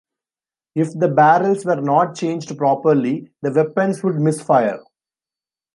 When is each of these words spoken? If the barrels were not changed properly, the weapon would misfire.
If 0.73 0.93
the 0.97 1.09
barrels 1.09 1.63
were 1.63 1.79
not 1.79 2.15
changed 2.15 2.57
properly, 2.57 3.29
the 3.43 3.51
weapon 3.53 3.93
would 4.01 4.19
misfire. 4.19 4.79